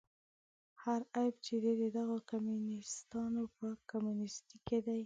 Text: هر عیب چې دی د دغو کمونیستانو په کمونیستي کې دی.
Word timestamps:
هر 0.83 1.01
عیب 1.15 1.35
چې 1.45 1.55
دی 1.63 1.73
د 1.81 1.83
دغو 1.97 2.17
کمونیستانو 2.31 3.43
په 3.57 3.67
کمونیستي 3.91 4.57
کې 4.67 4.79
دی. 4.85 4.99